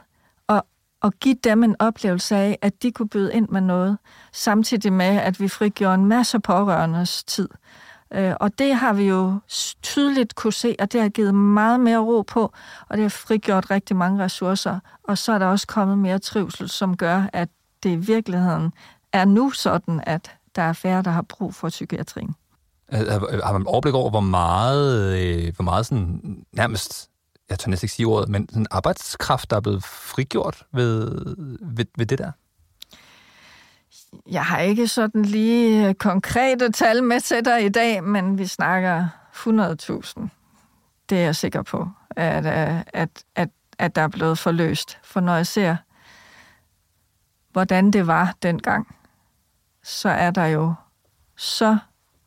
og, 0.48 0.66
og 1.02 1.14
give 1.14 1.36
dem 1.44 1.64
en 1.64 1.76
oplevelse 1.80 2.36
af, 2.36 2.58
at 2.62 2.84
de 2.84 2.92
kunne 2.92 3.10
byde 3.10 3.34
ind 3.34 3.50
med 3.50 3.62
noget, 3.62 3.98
samtidig 4.32 4.94
med, 4.94 5.06
at 5.06 5.40
vi 5.40 5.48
frigjorde 5.48 5.96
en 5.96 6.06
masse 6.06 6.40
pårørendes 6.40 7.24
tid– 7.24 7.50
Øh, 8.14 8.34
og 8.40 8.60
det 8.60 8.76
har 8.76 8.94
vi 8.94 9.04
jo 9.04 9.40
tydeligt 9.82 10.36
kunne 10.36 10.54
se, 10.54 10.76
og 10.80 10.92
det 10.92 11.02
har 11.02 11.10
givet 11.10 11.36
meget 11.36 11.80
mere 11.80 11.98
ro 11.98 12.22
på, 12.22 12.54
og 12.90 12.98
det 12.98 13.02
har 13.02 13.10
frigjort 13.10 13.72
rigtig 13.72 13.96
mange 13.96 14.24
ressourcer. 14.24 14.80
Og 15.04 15.18
så 15.18 15.32
er 15.32 15.40
der 15.40 15.46
også 15.46 15.68
kommet 15.68 15.98
mere 15.98 16.20
trivsel, 16.20 16.70
som 16.70 16.98
gør, 16.98 17.30
at 17.34 17.50
det 17.84 17.90
i 17.90 17.96
virkeligheden 17.96 18.72
er 19.14 19.26
nu 19.26 19.52
sådan, 19.52 20.04
at 20.04 20.32
der 20.56 20.62
er 20.62 20.74
færre, 20.74 21.02
der 21.02 21.12
har 21.12 21.22
brug 21.22 21.56
for 21.56 21.70
psykiatrien. 21.70 22.36
Har 22.92 23.52
man 23.52 23.68
overblik 23.68 23.94
over, 23.94 24.10
hvor 24.10 24.20
meget, 24.20 25.18
øh, 25.20 25.56
hvor 25.56 25.64
meget 25.64 25.86
sådan, 25.86 26.22
nærmest, 26.52 27.10
jeg 27.50 27.60
tør 27.60 27.70
næsten 27.70 27.86
ikke 27.86 27.94
sige 27.94 28.06
ordet, 28.06 28.30
men 28.30 28.50
sådan 28.50 28.66
arbejdskraft, 28.72 29.50
der 29.50 29.56
er 29.56 29.62
blevet 29.62 29.84
frigjort 29.84 30.66
ved, 30.74 31.24
ved, 31.62 31.86
ved 31.98 32.06
det 32.06 32.18
der? 32.18 32.32
Jeg 34.30 34.46
har 34.46 34.60
ikke 34.60 34.88
sådan 34.88 35.26
lige 35.26 35.88
øh, 35.88 35.94
konkrete 35.94 36.72
tal 36.72 37.04
med 37.04 37.20
til 37.20 37.46
dig 37.46 37.66
i 37.66 37.70
dag, 37.70 38.04
men 38.04 38.38
vi 38.38 38.46
snakker 38.48 39.08
100.000. 39.34 40.28
Det 41.10 41.18
er 41.18 41.24
jeg 41.24 41.36
sikker 41.36 41.62
på, 41.62 41.90
at, 42.10 42.46
øh, 42.46 42.84
at, 42.94 43.24
at, 43.36 43.50
at 43.80 43.96
der 43.96 44.02
er 44.02 44.08
blevet 44.08 44.38
forløst. 44.38 45.00
For 45.04 45.20
når 45.20 45.36
jeg 45.36 45.48
ser, 45.48 45.76
hvordan 47.52 47.92
det 47.92 48.08
var 48.08 48.36
dengang, 48.44 48.96
så 49.84 50.10
er 50.10 50.32
der 50.32 50.46
jo 50.46 50.74
så 51.36 51.78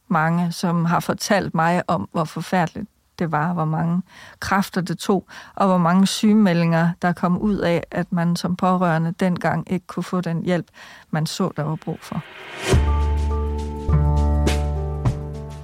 mange, 0.08 0.52
som 0.52 0.84
har 0.84 1.00
fortalt 1.00 1.54
mig 1.54 1.82
om, 1.88 2.08
hvor 2.12 2.24
forfærdeligt 2.24 2.90
det 3.18 3.32
var, 3.32 3.52
hvor 3.52 3.64
mange 3.64 4.02
kræfter 4.40 4.80
det 4.80 4.98
tog, 4.98 5.26
og 5.54 5.66
hvor 5.66 5.78
mange 5.78 6.06
sygemeldinger, 6.06 6.90
der 7.02 7.12
kom 7.12 7.38
ud 7.38 7.58
af, 7.58 7.82
at 7.90 8.12
man 8.12 8.36
som 8.36 8.56
pårørende 8.56 9.14
dengang 9.20 9.72
ikke 9.72 9.86
kunne 9.86 10.04
få 10.04 10.20
den 10.20 10.42
hjælp, 10.42 10.66
man 11.10 11.26
så, 11.26 11.50
der 11.56 11.62
var 11.62 11.76
brug 11.76 11.98
for. 12.02 12.22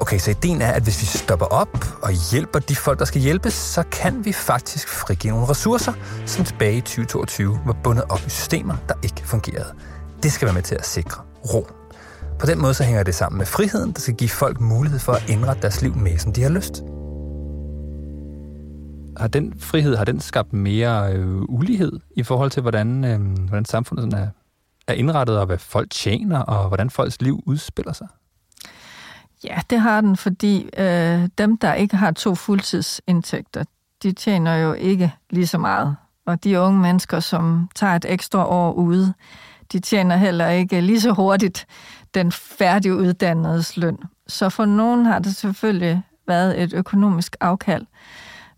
Okay, 0.00 0.18
så 0.18 0.30
ideen 0.30 0.62
er, 0.62 0.72
at 0.72 0.82
hvis 0.82 1.00
vi 1.00 1.06
stopper 1.06 1.46
op 1.46 1.78
og 2.02 2.10
hjælper 2.30 2.58
de 2.58 2.76
folk, 2.76 2.98
der 2.98 3.04
skal 3.04 3.20
hjælpes, 3.20 3.52
så 3.52 3.82
kan 3.82 4.24
vi 4.24 4.32
faktisk 4.32 4.88
frigive 4.88 5.32
nogle 5.32 5.48
ressourcer, 5.48 5.92
som 6.26 6.44
tilbage 6.44 6.76
i 6.76 6.80
2022 6.80 7.58
var 7.66 7.76
bundet 7.84 8.04
op 8.08 8.20
i 8.26 8.30
systemer, 8.30 8.76
der 8.88 8.94
ikke 9.02 9.22
fungerede. 9.24 9.74
Det 10.22 10.32
skal 10.32 10.46
være 10.46 10.54
med 10.54 10.62
til 10.62 10.74
at 10.74 10.86
sikre 10.86 11.22
ro. 11.54 11.66
På 12.38 12.46
den 12.46 12.58
måde 12.58 12.74
så 12.74 12.84
hænger 12.84 13.02
det 13.02 13.14
sammen 13.14 13.38
med 13.38 13.46
friheden, 13.46 13.92
der 13.92 14.00
skal 14.00 14.14
give 14.14 14.30
folk 14.30 14.60
mulighed 14.60 14.98
for 14.98 15.12
at 15.12 15.30
indrette 15.30 15.62
deres 15.62 15.82
liv 15.82 15.96
mere, 15.96 16.18
som 16.18 16.32
de 16.32 16.42
har 16.42 16.50
lyst. 16.50 16.82
Har 19.16 19.28
den 19.28 19.54
frihed, 19.60 19.96
har 19.96 20.04
den 20.04 20.20
skabt 20.20 20.52
mere 20.52 21.12
øh, 21.12 21.42
ulighed 21.48 22.00
i 22.16 22.22
forhold 22.22 22.50
til, 22.50 22.62
hvordan, 22.62 23.04
øh, 23.04 23.20
hvordan 23.48 23.64
samfundet 23.64 24.02
sådan 24.02 24.24
er, 24.24 24.28
er 24.86 24.92
indrettet, 24.92 25.38
og 25.38 25.46
hvad 25.46 25.58
folk 25.58 25.90
tjener, 25.90 26.38
og 26.38 26.68
hvordan 26.68 26.90
folks 26.90 27.22
liv 27.22 27.42
udspiller 27.46 27.92
sig? 27.92 28.08
Ja, 29.44 29.60
det 29.70 29.80
har 29.80 30.00
den, 30.00 30.16
fordi 30.16 30.70
øh, 30.78 31.28
dem, 31.38 31.56
der 31.56 31.74
ikke 31.74 31.96
har 31.96 32.10
to 32.10 32.34
fuldtidsindtægter, 32.34 33.64
de 34.02 34.12
tjener 34.12 34.56
jo 34.56 34.72
ikke 34.72 35.14
lige 35.30 35.46
så 35.46 35.58
meget. 35.58 35.96
Og 36.26 36.44
de 36.44 36.60
unge 36.60 36.80
mennesker, 36.80 37.20
som 37.20 37.68
tager 37.74 37.96
et 37.96 38.04
ekstra 38.08 38.46
år 38.46 38.72
ude, 38.72 39.14
de 39.72 39.80
tjener 39.80 40.16
heller 40.16 40.48
ikke 40.48 40.80
lige 40.80 41.00
så 41.00 41.10
hurtigt 41.10 41.66
den 42.14 42.32
færdiguddannedes 42.32 43.76
løn. 43.76 43.98
Så 44.26 44.48
for 44.48 44.64
nogen 44.64 45.06
har 45.06 45.18
det 45.18 45.36
selvfølgelig 45.36 46.02
været 46.26 46.62
et 46.62 46.72
økonomisk 46.72 47.36
afkald. 47.40 47.86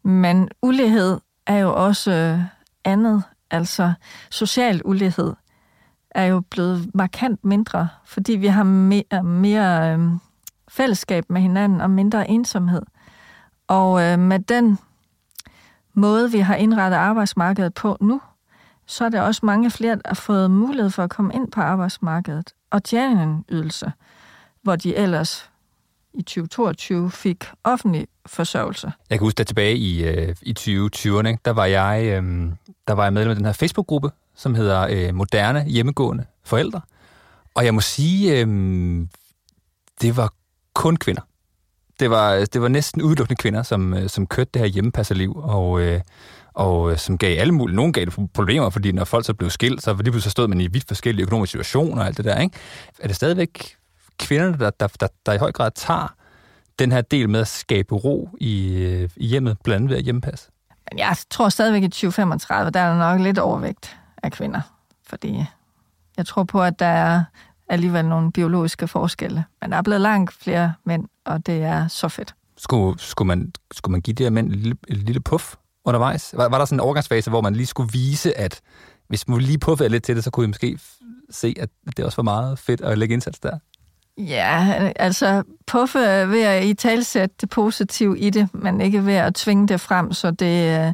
Men 0.04 0.48
ulighed 0.62 1.20
er 1.46 1.56
jo 1.56 1.86
også 1.86 2.12
øh, 2.12 2.40
andet. 2.84 3.22
Altså 3.50 3.92
social 4.30 4.82
ulighed 4.84 5.32
er 6.10 6.24
jo 6.24 6.40
blevet 6.40 6.90
markant 6.94 7.44
mindre, 7.44 7.88
fordi 8.04 8.32
vi 8.32 8.46
har 8.46 8.62
mere, 8.62 9.02
øh, 9.14 9.24
mere 9.24 9.92
øh, 9.92 10.10
fællesskab 10.68 11.24
med 11.30 11.40
hinanden 11.40 11.80
og 11.80 11.90
mindre 11.90 12.30
ensomhed. 12.30 12.82
Og 13.68 14.02
øh, 14.02 14.18
med 14.18 14.38
den 14.38 14.78
måde, 15.94 16.32
vi 16.32 16.38
har 16.38 16.54
indrettet 16.54 16.98
arbejdsmarkedet 16.98 17.74
på 17.74 17.96
nu, 18.00 18.20
så 18.86 19.04
er 19.04 19.08
der 19.08 19.20
også 19.20 19.46
mange 19.46 19.70
flere, 19.70 19.94
der 19.94 20.02
har 20.04 20.14
fået 20.14 20.50
mulighed 20.50 20.90
for 20.90 21.02
at 21.04 21.10
komme 21.10 21.34
ind 21.34 21.52
på 21.52 21.60
arbejdsmarkedet 21.60 22.54
og 22.70 22.84
tjene 22.84 23.22
en 23.22 23.44
ydelse, 23.48 23.92
hvor 24.62 24.76
de 24.76 24.96
ellers 24.96 25.50
i 26.14 26.22
2022 26.22 27.10
fik 27.10 27.44
offentlig 27.64 28.06
forsørgelse. 28.26 28.92
Jeg 29.10 29.18
kan 29.18 29.26
huske, 29.26 29.40
at 29.40 29.46
tilbage 29.46 29.76
i, 29.76 30.04
øh, 30.04 30.36
i 30.42 30.54
2020'erne, 30.58 31.36
der 31.44 31.50
var 31.50 31.64
jeg, 31.64 32.04
øh, 32.04 32.52
der 32.88 32.92
var 32.92 33.02
jeg 33.04 33.12
medlem 33.12 33.30
af 33.30 33.36
den 33.36 33.44
her 33.44 33.52
Facebook-gruppe, 33.52 34.10
som 34.34 34.54
hedder 34.54 34.86
øh, 34.90 35.14
Moderne 35.14 35.64
Hjemmegående 35.64 36.24
Forældre. 36.44 36.80
Og 37.54 37.64
jeg 37.64 37.74
må 37.74 37.80
sige, 37.80 38.40
øh, 38.40 38.46
det 40.00 40.16
var 40.16 40.32
kun 40.74 40.96
kvinder. 40.96 41.22
Det 42.00 42.10
var, 42.10 42.44
det 42.52 42.62
var 42.62 42.68
næsten 42.68 43.02
udelukkende 43.02 43.38
kvinder, 43.38 43.62
som, 43.62 43.94
øh, 43.94 44.08
som 44.08 44.26
kørte 44.26 44.50
det 44.54 44.62
her 44.62 44.66
hjemmepasserliv, 44.66 45.36
og, 45.36 45.80
øh, 45.80 46.00
og 46.54 46.92
øh, 46.92 46.98
som 46.98 47.18
gav 47.18 47.40
alle 47.40 47.52
mulige, 47.52 47.76
nogen 47.76 47.92
gav 47.92 48.04
det 48.04 48.32
problemer, 48.34 48.70
fordi 48.70 48.92
når 48.92 49.04
folk 49.04 49.26
så 49.26 49.34
blev 49.34 49.50
skilt, 49.50 49.82
så 49.82 49.94
lige 49.94 50.10
pludselig 50.10 50.32
stod 50.32 50.48
man 50.48 50.60
i 50.60 50.66
vidt 50.66 50.88
forskellige 50.88 51.22
økonomiske 51.22 51.50
situationer 51.50 52.02
og 52.02 52.06
alt 52.06 52.16
det 52.16 52.24
der, 52.24 52.40
ikke? 52.40 52.56
Er 52.98 53.06
det 53.06 53.16
stadigvæk 53.16 53.76
kvinderne, 54.18 54.58
der, 54.58 54.70
der, 54.70 54.86
der, 55.00 55.08
der 55.26 55.32
i 55.32 55.38
høj 55.38 55.52
grad 55.52 55.70
tager 55.74 56.14
den 56.78 56.92
her 56.92 57.00
del 57.00 57.28
med 57.28 57.40
at 57.40 57.48
skabe 57.48 57.94
ro 57.94 58.28
i, 58.40 58.74
i 59.16 59.26
hjemmet, 59.26 59.56
blandt 59.64 59.76
andet 59.76 59.90
ved 59.90 59.96
at 59.96 60.04
hjemmepasse? 60.04 60.50
Jeg 60.98 61.16
tror 61.30 61.48
stadigvæk 61.48 61.82
i 61.82 61.88
2035, 61.88 62.70
der 62.70 62.80
er 62.80 62.90
der 62.90 62.98
nok 62.98 63.20
lidt 63.20 63.38
overvægt 63.38 63.96
af 64.22 64.32
kvinder, 64.32 64.60
fordi 65.06 65.44
jeg 66.16 66.26
tror 66.26 66.44
på, 66.44 66.62
at 66.62 66.78
der 66.78 66.86
er 66.86 67.24
alligevel 67.68 68.04
nogle 68.04 68.32
biologiske 68.32 68.88
forskelle. 68.88 69.44
Men 69.60 69.72
der 69.72 69.76
er 69.78 69.82
blevet 69.82 70.00
langt 70.00 70.32
flere 70.32 70.74
mænd, 70.84 71.08
og 71.24 71.46
det 71.46 71.62
er 71.62 71.88
så 71.88 72.08
fedt. 72.08 72.34
Skulle, 72.56 73.00
skulle, 73.00 73.26
man, 73.26 73.52
skulle 73.72 73.92
man 73.92 74.00
give 74.00 74.14
de 74.14 74.22
her 74.22 74.30
mænd 74.30 74.48
et 74.48 74.56
lille, 74.56 74.76
et 74.88 74.96
lille 74.96 75.20
puff 75.20 75.54
undervejs? 75.84 76.34
Var, 76.36 76.48
var 76.48 76.58
der 76.58 76.64
sådan 76.64 76.76
en 76.76 76.80
overgangsfase, 76.80 77.30
hvor 77.30 77.40
man 77.40 77.56
lige 77.56 77.66
skulle 77.66 77.92
vise, 77.92 78.38
at 78.38 78.60
hvis 79.08 79.28
man 79.28 79.40
lige 79.40 79.58
puffede 79.58 79.88
lidt 79.88 80.04
til 80.04 80.16
det, 80.16 80.24
så 80.24 80.30
kunne 80.30 80.44
I 80.44 80.46
måske 80.46 80.78
se, 81.30 81.54
at 81.60 81.68
det 81.96 82.04
også 82.04 82.16
var 82.16 82.22
meget 82.22 82.58
fedt 82.58 82.80
at 82.80 82.98
lægge 82.98 83.12
indsats 83.12 83.40
der? 83.40 83.58
Ja, 84.18 84.92
altså 84.96 85.42
puffe 85.66 85.98
ved 86.28 86.42
at 86.42 86.64
i 86.64 86.74
talsætte 86.74 87.34
det 87.40 87.50
positive 87.50 88.18
i 88.18 88.30
det, 88.30 88.48
men 88.52 88.80
ikke 88.80 89.06
ved 89.06 89.14
at 89.14 89.34
tvinge 89.34 89.68
det 89.68 89.80
frem, 89.80 90.12
så 90.12 90.30
det, 90.30 90.86
øh, 90.86 90.92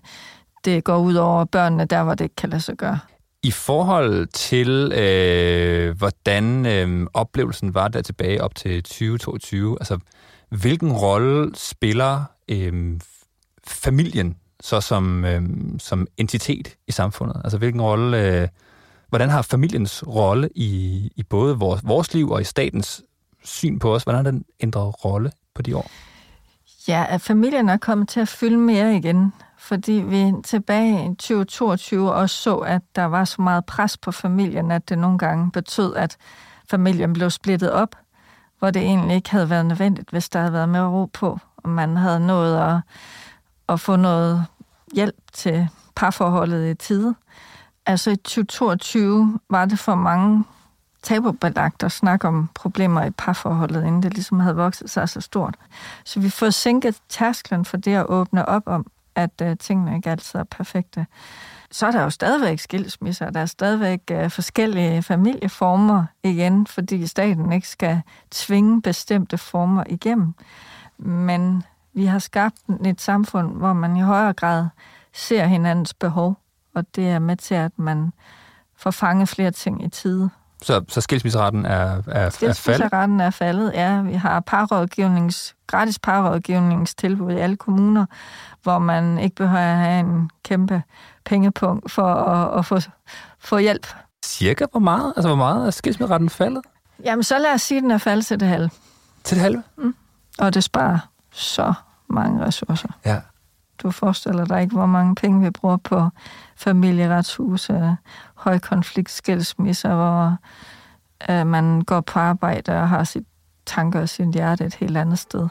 det 0.65 0.85
går 0.85 0.99
ud 0.99 1.15
over 1.15 1.45
børnene 1.45 1.85
der, 1.85 2.03
hvor 2.03 2.15
det 2.15 2.25
ikke 2.25 2.37
kan 2.37 2.51
lade 2.51 2.63
sig 2.63 2.77
gøre. 2.77 2.99
I 3.43 3.51
forhold 3.51 4.27
til, 4.27 4.93
øh, 4.93 5.99
hvordan 5.99 6.67
øh, 6.67 7.07
oplevelsen 7.15 7.75
var 7.75 7.89
der 7.89 8.03
tilbage 8.03 8.43
op 8.43 8.55
til 8.55 8.83
2022, 8.83 9.77
altså 9.81 9.99
hvilken 10.49 10.93
rolle 10.93 11.51
spiller 11.55 12.25
øh, 12.49 13.01
familien 13.67 14.37
så 14.61 14.81
som, 14.81 15.25
øh, 15.25 15.43
som 15.79 16.07
entitet 16.17 16.77
i 16.89 16.93
samfundet? 16.93 17.41
Altså 17.45 17.59
hvilken 17.59 17.83
rolle, 17.83 18.41
øh, 18.43 18.49
hvordan 19.09 19.29
har 19.29 19.43
familiens 19.43 20.05
rolle 20.07 20.49
i, 20.55 21.13
i 21.17 21.23
både 21.23 21.59
vores, 21.59 21.81
vores 21.85 22.15
liv 22.15 22.31
og 22.31 22.41
i 22.41 22.45
statens 22.45 23.03
syn 23.45 23.79
på 23.79 23.95
os, 23.95 24.03
hvordan 24.03 24.25
har 24.25 24.31
den 24.31 24.45
ændret 24.61 25.05
rolle 25.05 25.33
på 25.55 25.63
de 25.63 25.77
år? 25.77 25.91
Ja, 26.89 27.07
at 27.09 27.21
familien 27.21 27.69
er 27.69 27.77
kommet 27.77 28.09
til 28.09 28.21
at 28.21 28.29
fylde 28.29 28.57
mere 28.57 28.97
igen 28.97 29.33
fordi 29.61 29.93
vi 29.93 30.33
tilbage 30.45 31.05
i 31.05 31.15
2022 31.15 32.13
også 32.13 32.37
så, 32.37 32.57
at 32.57 32.83
der 32.97 33.05
var 33.05 33.25
så 33.25 33.43
meget 33.43 33.67
pres 33.67 33.97
på 33.97 34.13
familien, 34.13 34.71
at 34.71 34.89
det 34.89 34.99
nogle 34.99 35.19
gange 35.19 35.51
betød, 35.51 35.95
at 35.95 36.17
familien 36.71 37.13
blev 37.13 37.31
splittet 37.31 37.73
op, 37.73 37.97
hvor 38.59 38.71
det 38.71 38.83
egentlig 38.83 39.17
ikke 39.17 39.31
havde 39.31 39.51
været 39.51 39.67
nødvendigt, 39.67 40.11
hvis 40.11 40.29
der 40.29 40.39
havde 40.39 40.53
været 40.53 40.69
mere 40.69 40.89
ro 40.89 41.05
på, 41.05 41.39
og 41.57 41.69
man 41.69 41.97
havde 41.97 42.27
nået 42.27 42.57
at, 42.57 42.81
at 43.69 43.81
få 43.81 43.97
noget 43.97 44.47
hjælp 44.95 45.17
til 45.33 45.69
parforholdet 45.97 46.71
i 46.71 46.75
tide. 46.75 47.15
Altså 47.87 48.11
i 48.11 48.17
2022 48.17 49.39
var 49.51 49.65
det 49.65 49.79
for 49.79 49.95
mange 49.95 50.45
tabubelagt 51.03 51.83
at 51.83 51.93
snakke 51.93 52.29
om 52.29 52.49
problemer 52.55 53.05
i 53.05 53.11
parforholdet, 53.11 53.85
inden 53.85 54.03
det 54.03 54.15
ligesom 54.15 54.41
havde 54.41 54.57
vokset 54.57 54.91
sig 54.91 55.09
så 55.09 55.21
stort. 55.21 55.55
Så 56.05 56.21
vi 56.21 56.31
får 56.31 56.51
sænket 56.51 57.01
tærsklen 57.09 57.65
for 57.65 57.77
det 57.77 57.95
at 57.95 58.07
åbne 58.07 58.49
op 58.49 58.63
om, 58.67 58.87
at 59.15 59.31
øh, 59.43 59.57
tingene 59.57 59.97
ikke 59.97 60.11
altid 60.11 60.41
er 60.41 60.45
perfekte. 60.45 61.07
Så 61.71 61.87
er 61.87 61.91
der 61.91 62.03
jo 62.03 62.11
stadigvæk 62.11 62.59
skilsmisser, 62.59 63.31
der 63.31 63.41
er 63.41 63.47
stadigvæk 63.47 64.01
øh, 64.11 64.31
forskellige 64.31 65.03
familieformer 65.03 66.05
igen, 66.23 66.67
fordi 66.67 67.07
staten 67.07 67.53
ikke 67.53 67.69
skal 67.69 68.03
tvinge 68.31 68.83
bestemte 68.83 69.39
former 69.39 69.85
igennem. 69.87 70.35
Men 70.99 71.63
vi 71.93 72.05
har 72.05 72.19
skabt 72.19 72.57
et 72.87 73.01
samfund, 73.01 73.57
hvor 73.57 73.73
man 73.73 73.97
i 73.97 74.01
højere 74.01 74.33
grad 74.33 74.67
ser 75.13 75.45
hinandens 75.47 75.95
behov, 75.95 76.37
og 76.75 76.97
det 76.97 77.09
er 77.09 77.19
med 77.19 77.37
til, 77.37 77.55
at 77.55 77.73
man 77.77 78.13
får 78.77 78.91
fanget 78.91 79.29
flere 79.29 79.51
ting 79.51 79.85
i 79.85 79.89
tide. 79.89 80.31
Så, 80.63 80.85
så 80.89 81.01
skilsmisseretten 81.01 81.65
er, 81.65 81.71
er, 81.71 81.97
er 82.07 82.31
faldet? 82.31 82.35
Skilsmisseretten 82.35 83.21
er 83.21 83.31
faldet, 83.31 83.73
ja. 83.75 84.01
Vi 84.01 84.15
har 84.15 84.41
parrådgivnings, 84.41 85.55
gratis 85.67 85.99
parrådgivningstilbud 85.99 87.33
i 87.33 87.37
alle 87.37 87.57
kommuner, 87.57 88.07
hvor 88.63 88.79
man 88.79 89.19
ikke 89.19 89.37
behøver 89.37 89.73
at 89.73 89.77
have 89.77 90.01
en 90.01 90.31
kæmpe 90.45 90.83
pengepunkt 91.25 91.91
for 91.91 92.15
at, 92.15 92.59
at 92.59 92.67
få, 92.67 92.81
få 93.39 93.59
hjælp. 93.59 93.87
Cirka 94.25 94.67
hvor 94.71 94.81
meget? 94.81 95.13
Altså, 95.17 95.29
hvor 95.29 95.37
meget 95.37 95.67
er 95.67 95.71
skilsmisseretten 95.71 96.31
faldet? 96.31 96.63
Jamen, 97.05 97.23
så 97.23 97.39
lad 97.39 97.55
os 97.55 97.63
sige, 97.63 97.79
at 97.79 97.83
den 97.83 97.91
er 97.91 97.99
faldet 97.99 98.27
til 98.27 98.41
det 98.41 98.49
halve. 98.49 98.71
Til 99.25 99.37
det 99.37 99.43
halve? 99.43 99.63
Mm. 99.77 99.95
Og 100.39 100.55
det 100.55 100.65
sparer 100.65 100.99
så 101.33 101.75
mange 102.09 102.45
ressourcer. 102.45 102.89
Ja. 103.05 103.21
Du 103.83 103.91
forestiller 103.91 104.45
dig 104.45 104.63
ikke, 104.63 104.75
hvor 104.75 104.87
mange 104.87 105.15
penge 105.15 105.41
vi 105.41 105.51
bruger 105.51 105.77
på 105.77 106.09
familieretshuse, 106.57 107.97
højkonfliktskilsmisser, 108.41 109.95
hvor 109.95 110.37
øh, 111.31 111.47
man 111.47 111.81
går 111.81 112.01
på 112.01 112.19
arbejde 112.19 112.81
og 112.81 112.89
har 112.89 113.05
sit 113.05 113.25
tanker 113.67 114.01
og 114.01 114.09
sin 114.09 114.35
hjerte 114.35 114.65
et 114.65 114.75
helt 114.75 114.97
andet 114.97 115.19
sted. 115.19 115.49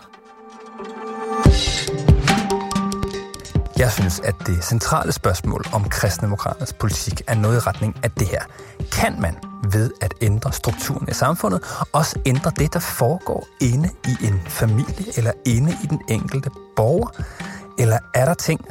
Jeg 3.78 3.92
synes, 3.92 4.20
at 4.20 4.36
det 4.48 4.64
centrale 4.64 5.12
spørgsmål 5.12 5.66
om 5.74 5.90
kristendemokraternes 5.90 6.74
politik 6.74 7.22
er 7.28 7.36
noget 7.36 7.56
i 7.56 7.60
retning 7.60 7.96
af 8.04 8.12
det 8.12 8.28
her. 8.28 8.42
Kan 8.92 9.22
man 9.22 9.36
ved 9.72 9.92
at 10.02 10.14
ændre 10.22 10.52
strukturen 10.52 11.08
i 11.10 11.14
samfundet 11.14 11.62
også 11.94 12.20
ændre 12.26 12.52
det, 12.58 12.74
der 12.74 12.80
foregår 12.80 13.48
inde 13.62 13.90
i 14.06 14.26
en 14.28 14.42
familie 14.48 15.18
eller 15.18 15.32
inde 15.46 15.72
i 15.84 15.88
den 15.88 16.02
enkelte 16.10 16.50
borger? 16.76 17.10
Eller 17.78 17.98
er 18.14 18.26
der 18.26 18.34
ting, 18.34 18.62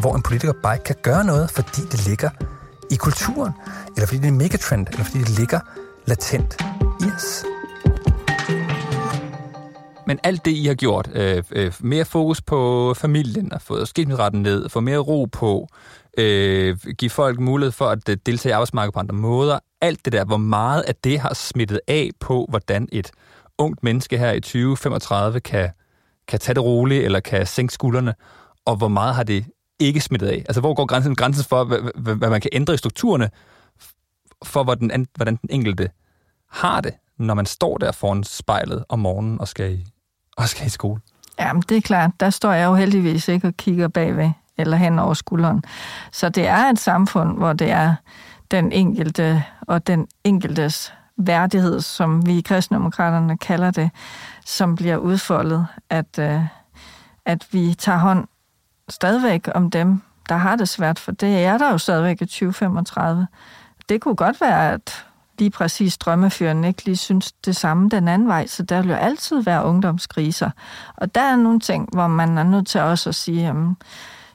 hvor 0.00 0.16
en 0.16 0.22
politiker 0.22 0.52
bare 0.62 0.74
ikke 0.74 0.84
kan 0.84 0.96
gøre 1.02 1.24
noget, 1.24 1.50
fordi 1.50 1.80
det 1.90 2.06
ligger 2.06 2.30
i 2.90 2.96
kulturen, 2.96 3.52
eller 3.96 4.06
fordi 4.06 4.18
det 4.18 4.24
er 4.24 4.32
en 4.32 4.38
megatrend, 4.38 4.86
eller 4.88 5.04
fordi 5.04 5.18
det 5.18 5.38
ligger 5.38 5.60
latent 6.06 6.56
i 7.00 7.04
os? 7.16 7.44
Men 10.06 10.18
alt 10.22 10.44
det, 10.44 10.50
I 10.50 10.66
har 10.66 10.74
gjort, 10.74 11.10
øh, 11.14 11.42
øh, 11.52 11.72
mere 11.80 12.04
fokus 12.04 12.42
på 12.42 12.94
familien, 12.94 13.52
at 13.52 13.62
fået 13.62 13.88
skilsmisseretten 13.88 14.42
ned, 14.42 14.68
få 14.68 14.80
mere 14.80 14.98
ro 14.98 15.24
på, 15.24 15.68
øh, 16.18 16.76
give 16.98 17.10
folk 17.10 17.40
mulighed 17.40 17.72
for 17.72 17.86
at 17.86 18.08
øh, 18.08 18.16
deltage 18.26 18.50
i 18.50 18.52
arbejdsmarkedet 18.52 18.94
på 18.94 19.00
andre 19.00 19.14
måder, 19.14 19.58
alt 19.80 20.04
det 20.04 20.12
der, 20.12 20.24
hvor 20.24 20.36
meget 20.36 20.82
af 20.82 20.94
det 20.94 21.20
har 21.20 21.34
smittet 21.34 21.80
af 21.88 22.10
på, 22.20 22.46
hvordan 22.48 22.88
et 22.92 23.10
ungt 23.58 23.82
menneske 23.82 24.18
her 24.18 24.32
i 24.32 24.40
2035 24.40 25.40
kan, 25.40 25.70
kan 26.28 26.38
tage 26.38 26.54
det 26.54 26.62
roligt, 26.62 27.04
eller 27.04 27.20
kan 27.20 27.46
sænke 27.46 27.74
skuldrene, 27.74 28.14
og 28.64 28.76
hvor 28.76 28.88
meget 28.88 29.14
har 29.14 29.22
det 29.22 29.44
ikke 29.80 30.00
smittet 30.00 30.26
af? 30.26 30.44
Altså, 30.48 30.60
hvor 30.60 30.74
går 30.74 30.86
grænsen, 30.86 31.14
grænsen 31.14 31.44
for, 31.44 31.64
hvad, 31.64 31.78
hvad, 31.94 32.14
hvad 32.14 32.30
man 32.30 32.40
kan 32.40 32.50
ændre 32.52 32.74
i 32.74 32.76
strukturerne, 32.76 33.30
for 34.44 34.64
hvordan, 34.64 35.06
hvordan 35.14 35.36
den 35.36 35.50
enkelte 35.50 35.90
har 36.50 36.80
det, 36.80 36.94
når 37.18 37.34
man 37.34 37.46
står 37.46 37.78
der 37.78 37.92
foran 37.92 38.24
spejlet 38.24 38.84
om 38.88 38.98
morgenen 38.98 39.40
og 39.40 39.48
skal 39.48 39.72
i, 39.72 39.86
og 40.36 40.48
skal 40.48 40.66
i 40.66 40.70
skole? 40.70 41.00
Jamen, 41.38 41.62
det 41.68 41.76
er 41.76 41.80
klart. 41.80 42.10
Der 42.20 42.30
står 42.30 42.52
jeg 42.52 42.66
jo 42.66 42.74
heldigvis 42.74 43.28
ikke 43.28 43.46
og 43.46 43.54
kigger 43.54 43.88
bagved 43.88 44.30
eller 44.58 44.76
hen 44.76 44.98
over 44.98 45.14
skulderen. 45.14 45.62
Så 46.12 46.28
det 46.28 46.46
er 46.46 46.70
et 46.70 46.78
samfund, 46.78 47.38
hvor 47.38 47.52
det 47.52 47.70
er 47.70 47.94
den 48.50 48.72
enkelte 48.72 49.44
og 49.60 49.86
den 49.86 50.06
enkeltes 50.24 50.92
værdighed, 51.16 51.80
som 51.80 52.26
vi 52.26 52.38
i 52.38 52.40
kristendemokraterne 52.40 53.38
kalder 53.38 53.70
det, 53.70 53.90
som 54.46 54.76
bliver 54.76 54.96
udfoldet, 54.96 55.66
at, 55.90 56.18
øh, 56.18 56.40
at 57.26 57.46
vi 57.52 57.74
tager 57.74 57.98
hånd 57.98 58.26
stadigvæk 58.90 59.48
om 59.54 59.70
dem, 59.70 60.02
der 60.28 60.36
har 60.36 60.56
det 60.56 60.68
svært, 60.68 60.98
for 60.98 61.12
det 61.12 61.44
er 61.44 61.58
der 61.58 61.70
jo 61.70 61.78
stadigvæk 61.78 62.22
i 62.22 62.26
2035. 62.26 63.26
Det 63.88 64.00
kunne 64.00 64.16
godt 64.16 64.40
være, 64.40 64.72
at 64.72 65.04
lige 65.38 65.50
præcis 65.50 65.98
drømmefyren 65.98 66.64
ikke 66.64 66.84
lige 66.84 66.96
synes 66.96 67.32
det 67.32 67.56
samme 67.56 67.88
den 67.88 68.08
anden 68.08 68.28
vej, 68.28 68.46
så 68.46 68.62
der 68.62 68.82
vil 68.82 68.90
jo 68.90 68.96
altid 68.96 69.42
være 69.42 69.64
ungdomskriser. 69.64 70.50
Og 70.96 71.14
der 71.14 71.20
er 71.20 71.36
nogle 71.36 71.60
ting, 71.60 71.88
hvor 71.92 72.06
man 72.06 72.38
er 72.38 72.42
nødt 72.42 72.66
til 72.66 72.80
også 72.80 73.08
at 73.08 73.14
sige, 73.14 73.48
at 73.48 73.54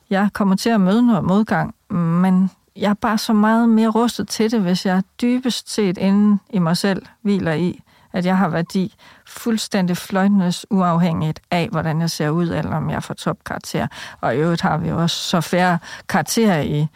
jeg 0.10 0.30
kommer 0.34 0.56
til 0.56 0.70
at 0.70 0.82
møde 0.82 1.08
noget 1.08 1.24
modgang, 1.24 1.76
men 1.90 2.52
jeg 2.76 2.90
er 2.90 2.94
bare 2.94 3.18
så 3.18 3.34
meget 3.34 3.70
mere 3.70 3.90
rustet 3.90 4.28
til 4.28 4.52
det, 4.52 4.62
hvis 4.62 4.86
jeg 4.86 5.04
dybest 5.22 5.74
set 5.74 5.98
inden 5.98 6.40
i 6.50 6.60
mig 6.60 6.78
selv 6.78 7.06
hviler 7.22 7.54
i, 7.54 7.82
at 8.16 8.26
jeg 8.26 8.38
har 8.38 8.50
værdi 8.50 8.96
fuldstændig 9.26 9.98
fløjtenes 9.98 10.66
uafhængigt 10.70 11.40
af, 11.52 11.68
hvordan 11.72 12.02
jeg 12.02 12.10
ser 12.10 12.30
ud, 12.30 12.50
eller 12.50 12.76
om 12.76 12.90
jeg 12.90 13.04
får 13.04 13.14
topkarakter. 13.14 13.88
Og 14.22 14.36
i 14.36 14.38
øvrigt 14.38 14.62
har 14.62 14.78
vi 14.78 14.90
jo 14.90 15.02
også 15.02 15.18
så 15.18 15.42
færre 15.42 15.80
karakterer 16.10 16.62
i 16.62 16.88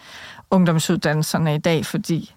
ungdomsuddannelserne 0.51 1.55
i 1.55 1.57
dag, 1.57 1.85
fordi 1.85 2.35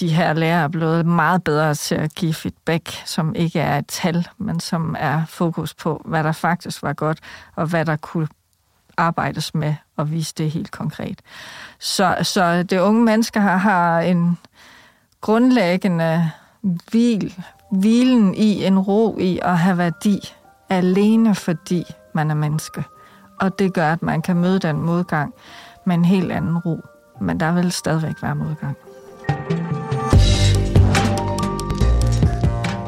de 0.00 0.08
her 0.08 0.32
lærere 0.32 0.64
er 0.64 0.68
blevet 0.68 1.06
meget 1.06 1.44
bedre 1.44 1.74
til 1.74 1.94
at 1.94 2.14
give 2.14 2.34
feedback, 2.34 3.02
som 3.04 3.34
ikke 3.34 3.60
er 3.60 3.78
et 3.78 3.86
tal, 3.86 4.28
men 4.38 4.60
som 4.60 4.96
er 4.98 5.24
fokus 5.26 5.74
på, 5.74 6.02
hvad 6.04 6.24
der 6.24 6.32
faktisk 6.32 6.82
var 6.82 6.92
godt, 6.92 7.18
og 7.56 7.66
hvad 7.66 7.84
der 7.84 7.96
kunne 7.96 8.28
arbejdes 8.96 9.54
med 9.54 9.74
og 9.96 10.10
vise 10.10 10.34
det 10.38 10.50
helt 10.50 10.70
konkret. 10.70 11.22
Så, 11.78 12.16
så 12.22 12.62
det 12.62 12.78
unge 12.80 13.04
mennesker 13.04 13.40
har, 13.40 13.56
har 13.56 14.00
en 14.00 14.38
grundlæggende 15.20 16.30
hvil, 16.62 17.34
hvilen 17.78 18.34
i, 18.34 18.64
en 18.64 18.78
ro 18.78 19.18
i 19.18 19.40
at 19.42 19.58
have 19.58 19.78
værdi, 19.78 20.34
alene 20.70 21.34
fordi 21.34 21.84
man 22.14 22.30
er 22.30 22.34
menneske. 22.34 22.84
Og 23.40 23.58
det 23.58 23.74
gør, 23.74 23.92
at 23.92 24.02
man 24.02 24.22
kan 24.22 24.36
møde 24.36 24.58
den 24.58 24.82
modgang 24.82 25.34
med 25.86 25.94
en 25.94 26.04
helt 26.04 26.32
anden 26.32 26.58
ro. 26.58 26.80
Men 27.20 27.40
der 27.40 27.52
vil 27.52 27.72
stadigvæk 27.72 28.22
være 28.22 28.34
modgang. 28.34 28.76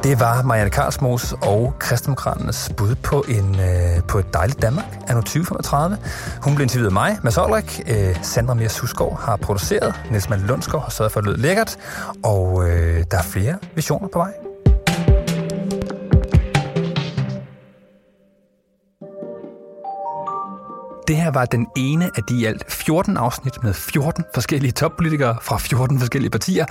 Det 0.07 0.21
var 0.21 0.43
Marianne 0.43 0.71
Karlsmos 0.71 1.33
og 1.33 1.75
Kristdemokraternes 1.79 2.71
bud 2.77 2.95
på, 2.95 3.25
en, 3.29 3.61
øh, 3.61 4.03
på 4.09 4.19
et 4.19 4.35
dejligt 4.35 4.63
Danmark 4.63 4.85
anno 5.09 5.21
2035. 5.21 5.99
Hun 6.43 6.55
blev 6.55 6.63
interviewet 6.63 6.87
af 6.87 6.93
mig, 6.93 7.19
Mads 7.23 7.39
Olrik. 7.39 7.81
Øh, 7.87 8.17
Sandra 8.23 8.55
Mia 8.55 8.69
Susgaard 8.69 9.21
har 9.21 9.37
produceret. 9.37 9.95
Niels 10.11 10.29
Malte 10.29 10.47
Lundsgaard 10.47 10.83
har 10.83 10.91
sørget 10.91 11.13
for, 11.13 11.21
at 11.21 11.25
det 11.25 11.33
lød 11.33 11.39
lækkert. 11.39 11.77
Og 12.25 12.69
øh, 12.69 13.05
der 13.11 13.19
er 13.19 13.23
flere 13.23 13.59
visioner 13.75 14.09
på 14.09 14.19
vej. 14.19 14.46
Det 21.09 21.17
her 21.17 21.31
var 21.31 21.45
den 21.45 21.67
ene 21.77 22.11
af 22.17 22.23
de 22.23 22.41
i 22.41 22.45
alt 22.45 22.73
14 22.73 23.17
afsnit 23.17 23.63
med 23.63 23.75
14 23.75 24.25
forskellige 24.35 24.73
toppolitikere 24.73 25.37
fra 25.43 25.59
14 25.59 25.99
forskellige 25.99 26.31
partier. 26.31 26.67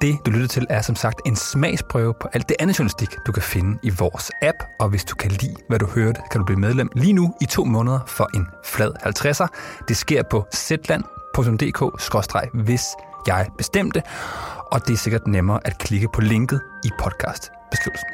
Det, 0.00 0.18
du 0.26 0.30
lytter 0.30 0.48
til, 0.48 0.66
er 0.70 0.82
som 0.82 0.96
sagt 0.96 1.20
en 1.26 1.36
smagsprøve 1.36 2.14
på 2.20 2.28
alt 2.32 2.48
det 2.48 2.56
andet 2.60 2.78
journalistik, 2.78 3.08
du 3.26 3.32
kan 3.32 3.42
finde 3.42 3.78
i 3.82 3.90
vores 3.90 4.30
app. 4.42 4.56
Og 4.80 4.88
hvis 4.88 5.04
du 5.04 5.14
kan 5.14 5.30
lide, 5.30 5.54
hvad 5.68 5.78
du 5.78 5.86
hørte, 5.86 6.20
kan 6.30 6.38
du 6.38 6.44
blive 6.44 6.60
medlem 6.60 6.90
lige 6.94 7.12
nu 7.12 7.34
i 7.40 7.44
to 7.44 7.64
måneder 7.64 8.00
for 8.06 8.28
en 8.34 8.46
flad 8.64 8.92
50'er. 9.06 9.46
Det 9.88 9.96
sker 9.96 10.22
på 10.30 10.46
zland.dk-hvis 10.54 12.86
jeg 13.26 13.46
bestemte. 13.58 14.02
Og 14.72 14.86
det 14.86 14.92
er 14.92 14.98
sikkert 14.98 15.26
nemmere 15.26 15.60
at 15.64 15.78
klikke 15.78 16.08
på 16.14 16.20
linket 16.20 16.60
i 16.84 16.90
podcast 16.98 17.50
beskrivelsen. 17.70 18.08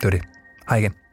Det 0.00 0.04
var 0.04 0.10
det. 0.10 0.22
Hej 0.68 0.78
igen. 0.78 1.05